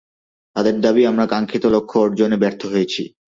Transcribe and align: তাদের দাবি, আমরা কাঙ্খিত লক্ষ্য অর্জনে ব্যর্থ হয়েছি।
তাদের 0.55 0.75
দাবি, 0.81 1.01
আমরা 1.05 1.25
কাঙ্খিত 1.27 1.63
লক্ষ্য 1.75 1.97
অর্জনে 1.99 2.37
ব্যর্থ 2.37 2.61
হয়েছি। 2.65 3.01